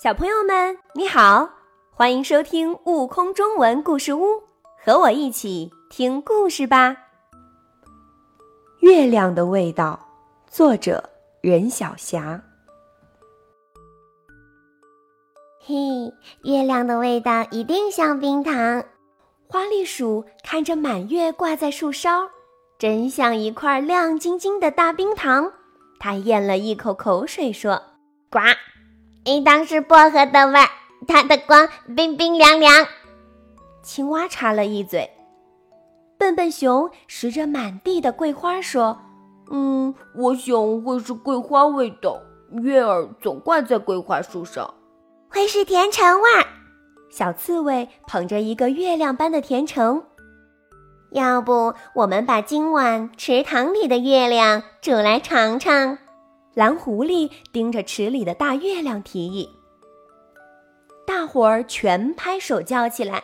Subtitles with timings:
[0.00, 1.50] 小朋友们，你好，
[1.90, 4.26] 欢迎收听《悟空中文故事屋》，
[4.80, 6.90] 和我一起听故事吧。
[8.78, 9.98] 《月亮的味道》，
[10.54, 11.02] 作者
[11.40, 12.40] 任晓霞。
[15.58, 15.74] 嘿，
[16.44, 18.84] 月亮的味道一定像冰糖。
[19.48, 22.30] 花栗鼠看着满月挂在树梢，
[22.78, 25.52] 真像一块亮晶晶的大冰糖。
[25.98, 27.82] 它咽了一口口水，说
[28.30, 28.38] ：“呱。”
[29.28, 30.68] 应当是薄荷的味儿，
[31.06, 32.86] 它的光冰冰凉凉。
[33.82, 35.10] 青蛙插了一嘴。
[36.16, 38.98] 笨笨熊拾着满地的桂花说
[39.52, 42.18] ：“嗯，我想会是桂花味道。
[42.62, 44.72] 月儿总挂在桂花树上，
[45.28, 46.46] 会是甜橙味儿。”
[47.12, 50.04] 小刺猬捧着一个月亮般的甜橙。
[51.10, 55.98] 要不我们把今晚池塘里的月亮煮来尝尝？
[56.58, 59.48] 蓝狐狸盯着池里的大月亮，提议。
[61.06, 63.22] 大伙儿全拍手叫起来：“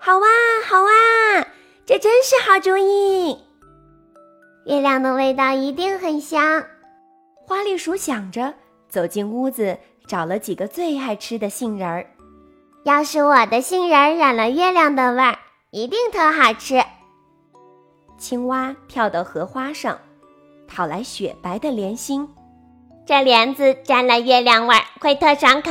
[0.00, 0.26] 好哇，
[0.66, 1.46] 好哇！
[1.86, 3.38] 这真是好主意！
[4.66, 6.64] 月亮的味道一定很香。”
[7.46, 8.52] 花栗鼠想着，
[8.88, 12.04] 走进屋子，找了几个最爱吃的杏仁儿。
[12.82, 15.38] 要是我的杏仁染了月亮的味儿，
[15.70, 16.82] 一定特好吃。
[18.18, 19.96] 青蛙跳到荷花上。
[20.74, 22.28] 讨来雪白的莲心，
[23.06, 25.70] 这莲子沾了月亮味儿，会特爽口。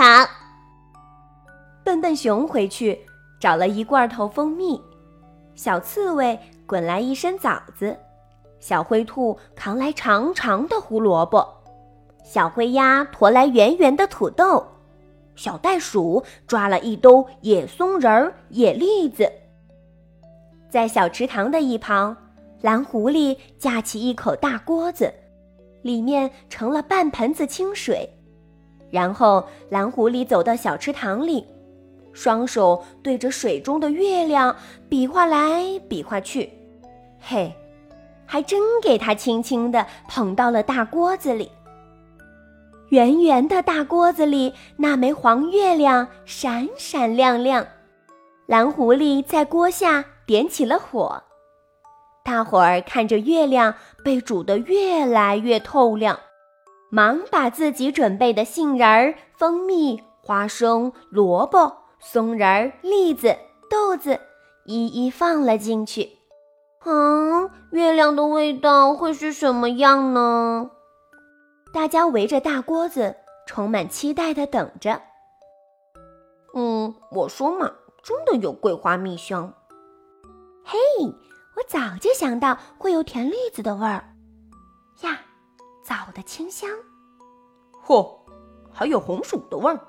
[1.84, 2.98] 笨笨熊回去
[3.38, 4.82] 找了一罐头蜂蜜，
[5.56, 7.98] 小刺猬滚来一身枣子，
[8.62, 11.46] 小灰兔扛来长长的胡萝卜，
[12.24, 14.66] 小灰鸭驮来圆圆的土豆，
[15.36, 19.30] 小袋鼠抓了一兜野松仁儿、野栗子。
[20.70, 22.16] 在小池塘的一旁。
[22.64, 25.14] 蓝狐狸架起一口大锅子，
[25.82, 28.10] 里面盛了半盆子清水，
[28.90, 31.46] 然后蓝狐狸走到小池塘里，
[32.14, 34.56] 双手对着水中的月亮
[34.88, 36.50] 比划来比划去，
[37.20, 37.54] 嘿，
[38.26, 41.52] 还真给它轻轻地捧到了大锅子里。
[42.92, 47.68] 圆圆的大锅子里，那枚黄月亮闪闪亮亮，
[48.46, 51.22] 蓝狐狸在锅下点起了火。
[52.24, 56.18] 大伙儿看着月亮被煮得越来越透亮，
[56.90, 63.36] 忙把自己准备的杏仁儿、蜂蜜、花生、萝卜、松仁儿、栗子、
[63.70, 64.20] 豆子
[64.66, 66.18] 一一放了进去。
[66.86, 70.72] 嗯，月亮的味道会是什么样呢？
[71.74, 75.02] 大家围着大锅子，充满期待地等着。
[76.54, 77.70] 嗯，我说嘛，
[78.02, 79.54] 真的有桂花蜜香。
[80.64, 80.78] 嘿。
[81.56, 84.04] 我早就想到会有甜栗子的味儿，
[85.02, 85.20] 呀，
[85.84, 86.70] 枣的清香。
[87.86, 88.18] 嚯，
[88.72, 89.80] 还有红薯的味儿。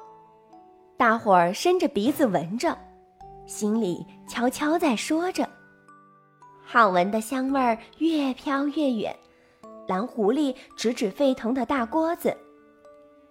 [0.97, 2.77] 大伙儿伸着鼻子闻着，
[3.47, 5.49] 心里悄悄在说着
[6.65, 9.15] ：“好闻的香味儿越飘越远。”
[9.87, 12.35] 蓝狐狸指指沸腾的大锅子：“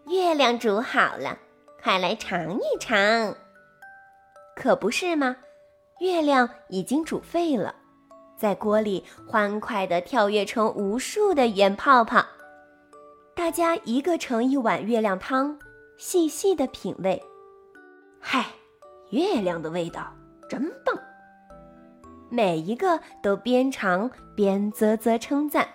[0.07, 1.37] 月亮煮好了，
[1.81, 3.35] 快来尝一尝。”
[4.55, 5.35] 可不是吗？
[5.99, 7.73] 月亮已经煮沸了。
[8.43, 12.21] 在锅里欢快地跳跃成无数的圆泡泡，
[13.33, 15.57] 大家一个盛一碗月亮汤，
[15.95, 17.23] 细细的品味。
[18.19, 18.47] 嗨，
[19.11, 20.13] 月亮的味道
[20.49, 20.93] 真棒！
[22.29, 25.65] 每一个都边尝边啧啧称赞。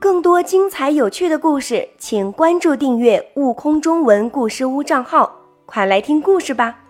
[0.00, 5.32] 更多精彩有趣的故事，请关注订阅“悟空中文故事屋”账号，
[5.64, 6.85] 快来听故事吧！